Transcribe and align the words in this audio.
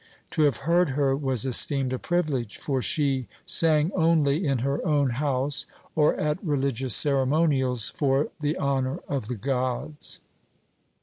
To 0.31 0.41
have 0.45 0.57
heard 0.65 0.89
her 0.97 1.15
was 1.15 1.45
esteemed 1.45 1.93
a 1.93 1.99
privilege, 1.99 2.57
for 2.57 2.81
she 2.81 3.27
sang 3.45 3.91
only 3.93 4.47
in 4.47 4.57
her 4.65 4.83
own 4.83 5.11
house 5.11 5.67
or 5.93 6.15
at 6.15 6.43
religious 6.43 6.95
ceremonials 6.95 7.91
"for 7.91 8.29
the 8.39 8.57
honour 8.57 9.01
of 9.07 9.27
the 9.27 9.35
gods." 9.37 10.19